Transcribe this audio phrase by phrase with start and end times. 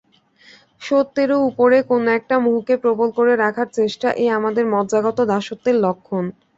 [0.81, 6.25] সত্যেরও উপরে কোনো-একটা মোহকে প্রবল করে রাখবার চেষ্টা এ আমাদের মজ্জাগত দাসত্বের লক্ষণ।